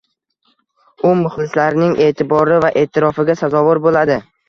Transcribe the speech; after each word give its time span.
U 1.09 1.11
muxlislarining 1.19 1.93
eʼtibori 2.07 2.59
va 2.67 2.75
eʼtirofiga 2.85 3.41
sazovor 3.47 3.87
boʻladi 3.89 4.23